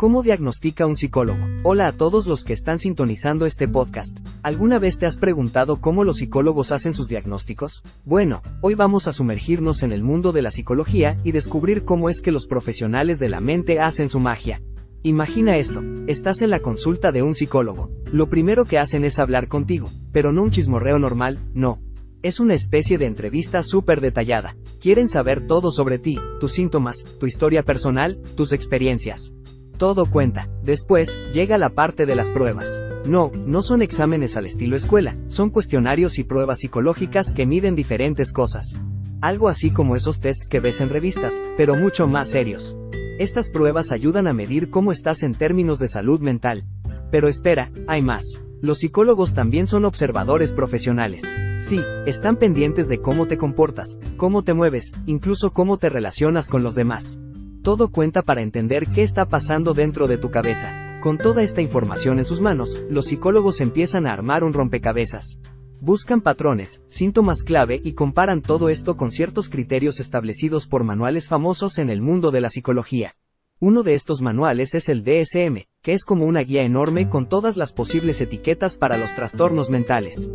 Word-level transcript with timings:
¿Cómo 0.00 0.22
diagnostica 0.22 0.86
un 0.86 0.94
psicólogo? 0.94 1.40
Hola 1.64 1.88
a 1.88 1.92
todos 1.92 2.28
los 2.28 2.44
que 2.44 2.52
están 2.52 2.78
sintonizando 2.78 3.46
este 3.46 3.66
podcast. 3.66 4.16
¿Alguna 4.44 4.78
vez 4.78 4.96
te 4.96 5.06
has 5.06 5.16
preguntado 5.16 5.80
cómo 5.80 6.04
los 6.04 6.18
psicólogos 6.18 6.70
hacen 6.70 6.94
sus 6.94 7.08
diagnósticos? 7.08 7.82
Bueno, 8.04 8.40
hoy 8.60 8.76
vamos 8.76 9.08
a 9.08 9.12
sumergirnos 9.12 9.82
en 9.82 9.90
el 9.90 10.04
mundo 10.04 10.30
de 10.30 10.40
la 10.40 10.52
psicología 10.52 11.16
y 11.24 11.32
descubrir 11.32 11.84
cómo 11.84 12.08
es 12.08 12.20
que 12.20 12.30
los 12.30 12.46
profesionales 12.46 13.18
de 13.18 13.28
la 13.28 13.40
mente 13.40 13.80
hacen 13.80 14.08
su 14.08 14.20
magia. 14.20 14.62
Imagina 15.02 15.56
esto, 15.56 15.82
estás 16.06 16.42
en 16.42 16.50
la 16.50 16.60
consulta 16.60 17.10
de 17.10 17.24
un 17.24 17.34
psicólogo. 17.34 17.90
Lo 18.12 18.28
primero 18.28 18.66
que 18.66 18.78
hacen 18.78 19.04
es 19.04 19.18
hablar 19.18 19.48
contigo, 19.48 19.90
pero 20.12 20.32
no 20.32 20.44
un 20.44 20.52
chismorreo 20.52 21.00
normal, 21.00 21.40
no. 21.54 21.80
Es 22.22 22.38
una 22.38 22.54
especie 22.54 22.98
de 22.98 23.06
entrevista 23.06 23.64
súper 23.64 24.00
detallada. 24.00 24.56
Quieren 24.80 25.08
saber 25.08 25.44
todo 25.44 25.72
sobre 25.72 25.98
ti, 25.98 26.20
tus 26.38 26.52
síntomas, 26.52 27.04
tu 27.18 27.26
historia 27.26 27.64
personal, 27.64 28.20
tus 28.36 28.52
experiencias. 28.52 29.32
Todo 29.78 30.06
cuenta. 30.06 30.48
Después, 30.64 31.16
llega 31.32 31.56
la 31.56 31.68
parte 31.68 32.04
de 32.04 32.16
las 32.16 32.30
pruebas. 32.30 32.82
No, 33.06 33.30
no 33.46 33.62
son 33.62 33.80
exámenes 33.80 34.36
al 34.36 34.44
estilo 34.44 34.74
escuela, 34.74 35.16
son 35.28 35.50
cuestionarios 35.50 36.18
y 36.18 36.24
pruebas 36.24 36.58
psicológicas 36.58 37.30
que 37.30 37.46
miden 37.46 37.76
diferentes 37.76 38.32
cosas. 38.32 38.80
Algo 39.20 39.48
así 39.48 39.70
como 39.70 39.94
esos 39.94 40.18
tests 40.18 40.48
que 40.48 40.58
ves 40.58 40.80
en 40.80 40.88
revistas, 40.88 41.40
pero 41.56 41.76
mucho 41.76 42.08
más 42.08 42.28
serios. 42.28 42.76
Estas 43.20 43.48
pruebas 43.48 43.92
ayudan 43.92 44.26
a 44.26 44.32
medir 44.32 44.68
cómo 44.68 44.90
estás 44.90 45.22
en 45.22 45.32
términos 45.32 45.78
de 45.78 45.86
salud 45.86 46.20
mental. 46.20 46.64
Pero 47.12 47.28
espera, 47.28 47.70
hay 47.86 48.02
más. 48.02 48.42
Los 48.60 48.78
psicólogos 48.78 49.32
también 49.32 49.68
son 49.68 49.84
observadores 49.84 50.52
profesionales. 50.52 51.22
Sí, 51.60 51.80
están 52.04 52.36
pendientes 52.36 52.88
de 52.88 53.00
cómo 53.00 53.26
te 53.26 53.38
comportas, 53.38 53.96
cómo 54.16 54.42
te 54.42 54.54
mueves, 54.54 54.90
incluso 55.06 55.52
cómo 55.52 55.78
te 55.78 55.88
relacionas 55.88 56.48
con 56.48 56.64
los 56.64 56.74
demás. 56.74 57.20
Todo 57.68 57.90
cuenta 57.90 58.22
para 58.22 58.40
entender 58.40 58.86
qué 58.86 59.02
está 59.02 59.26
pasando 59.26 59.74
dentro 59.74 60.06
de 60.08 60.16
tu 60.16 60.30
cabeza. 60.30 60.98
Con 61.02 61.18
toda 61.18 61.42
esta 61.42 61.60
información 61.60 62.18
en 62.18 62.24
sus 62.24 62.40
manos, 62.40 62.82
los 62.88 63.04
psicólogos 63.04 63.60
empiezan 63.60 64.06
a 64.06 64.14
armar 64.14 64.42
un 64.42 64.54
rompecabezas. 64.54 65.38
Buscan 65.78 66.22
patrones, 66.22 66.80
síntomas 66.86 67.42
clave 67.42 67.78
y 67.84 67.92
comparan 67.92 68.40
todo 68.40 68.70
esto 68.70 68.96
con 68.96 69.10
ciertos 69.10 69.50
criterios 69.50 70.00
establecidos 70.00 70.66
por 70.66 70.82
manuales 70.82 71.28
famosos 71.28 71.76
en 71.76 71.90
el 71.90 72.00
mundo 72.00 72.30
de 72.30 72.40
la 72.40 72.48
psicología. 72.48 73.16
Uno 73.60 73.82
de 73.82 73.92
estos 73.92 74.22
manuales 74.22 74.74
es 74.74 74.88
el 74.88 75.04
DSM, 75.04 75.66
que 75.82 75.92
es 75.92 76.06
como 76.06 76.24
una 76.24 76.40
guía 76.40 76.62
enorme 76.62 77.10
con 77.10 77.28
todas 77.28 77.58
las 77.58 77.74
posibles 77.74 78.18
etiquetas 78.22 78.78
para 78.78 78.96
los 78.96 79.14
trastornos 79.14 79.68
mentales. 79.68 80.30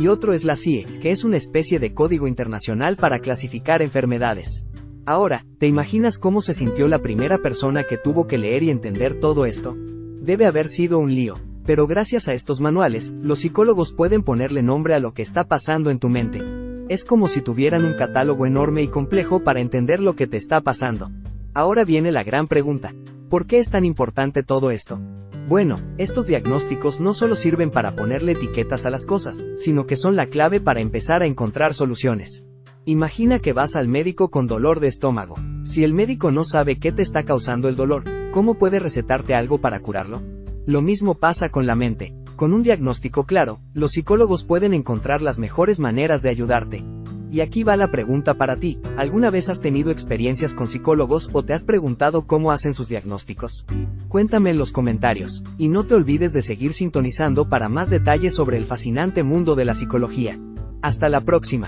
Y 0.00 0.06
otro 0.06 0.32
es 0.32 0.42
la 0.42 0.56
CIE, 0.56 0.86
que 1.02 1.10
es 1.10 1.22
una 1.22 1.36
especie 1.36 1.80
de 1.80 1.92
código 1.92 2.26
internacional 2.26 2.96
para 2.96 3.18
clasificar 3.18 3.82
enfermedades. 3.82 4.64
Ahora, 5.08 5.46
¿te 5.56 5.66
imaginas 5.66 6.18
cómo 6.18 6.42
se 6.42 6.52
sintió 6.52 6.86
la 6.86 6.98
primera 6.98 7.38
persona 7.38 7.84
que 7.84 7.96
tuvo 7.96 8.26
que 8.26 8.36
leer 8.36 8.62
y 8.62 8.68
entender 8.68 9.18
todo 9.18 9.46
esto? 9.46 9.74
Debe 10.20 10.46
haber 10.46 10.68
sido 10.68 10.98
un 10.98 11.14
lío, 11.14 11.32
pero 11.64 11.86
gracias 11.86 12.28
a 12.28 12.34
estos 12.34 12.60
manuales, 12.60 13.14
los 13.22 13.38
psicólogos 13.38 13.94
pueden 13.94 14.22
ponerle 14.22 14.62
nombre 14.62 14.92
a 14.92 14.98
lo 14.98 15.14
que 15.14 15.22
está 15.22 15.44
pasando 15.44 15.88
en 15.88 15.98
tu 15.98 16.10
mente. 16.10 16.42
Es 16.90 17.06
como 17.06 17.26
si 17.28 17.40
tuvieran 17.40 17.86
un 17.86 17.94
catálogo 17.94 18.44
enorme 18.44 18.82
y 18.82 18.88
complejo 18.88 19.42
para 19.42 19.60
entender 19.60 20.00
lo 20.00 20.14
que 20.14 20.26
te 20.26 20.36
está 20.36 20.60
pasando. 20.60 21.10
Ahora 21.54 21.84
viene 21.84 22.12
la 22.12 22.22
gran 22.22 22.46
pregunta. 22.46 22.92
¿Por 23.30 23.46
qué 23.46 23.60
es 23.60 23.70
tan 23.70 23.86
importante 23.86 24.42
todo 24.42 24.70
esto? 24.70 25.00
Bueno, 25.48 25.76
estos 25.96 26.26
diagnósticos 26.26 27.00
no 27.00 27.14
solo 27.14 27.34
sirven 27.34 27.70
para 27.70 27.96
ponerle 27.96 28.32
etiquetas 28.32 28.84
a 28.84 28.90
las 28.90 29.06
cosas, 29.06 29.42
sino 29.56 29.86
que 29.86 29.96
son 29.96 30.16
la 30.16 30.26
clave 30.26 30.60
para 30.60 30.82
empezar 30.82 31.22
a 31.22 31.26
encontrar 31.26 31.72
soluciones. 31.72 32.44
Imagina 32.88 33.38
que 33.38 33.52
vas 33.52 33.76
al 33.76 33.86
médico 33.86 34.30
con 34.30 34.46
dolor 34.46 34.80
de 34.80 34.86
estómago. 34.86 35.34
Si 35.62 35.84
el 35.84 35.92
médico 35.92 36.30
no 36.30 36.44
sabe 36.44 36.78
qué 36.78 36.90
te 36.90 37.02
está 37.02 37.22
causando 37.22 37.68
el 37.68 37.76
dolor, 37.76 38.04
¿cómo 38.32 38.54
puede 38.54 38.78
recetarte 38.78 39.34
algo 39.34 39.58
para 39.58 39.80
curarlo? 39.80 40.22
Lo 40.64 40.80
mismo 40.80 41.12
pasa 41.12 41.50
con 41.50 41.66
la 41.66 41.74
mente. 41.74 42.14
Con 42.34 42.54
un 42.54 42.62
diagnóstico 42.62 43.24
claro, 43.24 43.60
los 43.74 43.92
psicólogos 43.92 44.44
pueden 44.44 44.72
encontrar 44.72 45.20
las 45.20 45.38
mejores 45.38 45.80
maneras 45.80 46.22
de 46.22 46.30
ayudarte. 46.30 46.82
Y 47.30 47.40
aquí 47.40 47.62
va 47.62 47.76
la 47.76 47.90
pregunta 47.90 48.38
para 48.38 48.56
ti, 48.56 48.78
¿alguna 48.96 49.28
vez 49.28 49.50
has 49.50 49.60
tenido 49.60 49.90
experiencias 49.90 50.54
con 50.54 50.66
psicólogos 50.66 51.28
o 51.34 51.42
te 51.42 51.52
has 51.52 51.66
preguntado 51.66 52.26
cómo 52.26 52.52
hacen 52.52 52.72
sus 52.72 52.88
diagnósticos? 52.88 53.66
Cuéntame 54.08 54.48
en 54.48 54.56
los 54.56 54.72
comentarios, 54.72 55.42
y 55.58 55.68
no 55.68 55.84
te 55.84 55.94
olvides 55.94 56.32
de 56.32 56.40
seguir 56.40 56.72
sintonizando 56.72 57.50
para 57.50 57.68
más 57.68 57.90
detalles 57.90 58.34
sobre 58.34 58.56
el 58.56 58.64
fascinante 58.64 59.24
mundo 59.24 59.56
de 59.56 59.66
la 59.66 59.74
psicología. 59.74 60.40
Hasta 60.80 61.10
la 61.10 61.20
próxima. 61.20 61.66